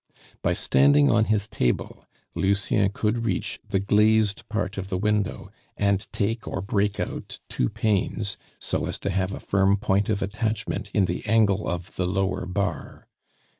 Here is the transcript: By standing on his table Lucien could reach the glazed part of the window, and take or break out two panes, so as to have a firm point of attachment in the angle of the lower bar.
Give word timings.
By 0.41 0.53
standing 0.53 1.11
on 1.11 1.25
his 1.25 1.47
table 1.47 2.07
Lucien 2.33 2.89
could 2.89 3.23
reach 3.23 3.59
the 3.69 3.79
glazed 3.79 4.49
part 4.49 4.79
of 4.79 4.87
the 4.89 4.97
window, 4.97 5.51
and 5.77 6.11
take 6.11 6.47
or 6.47 6.59
break 6.59 6.99
out 6.99 7.39
two 7.49 7.69
panes, 7.69 8.35
so 8.59 8.87
as 8.87 8.97
to 8.97 9.11
have 9.11 9.31
a 9.31 9.39
firm 9.39 9.77
point 9.77 10.09
of 10.09 10.23
attachment 10.23 10.89
in 10.95 11.05
the 11.05 11.23
angle 11.27 11.67
of 11.69 11.97
the 11.97 12.07
lower 12.07 12.47
bar. 12.47 13.09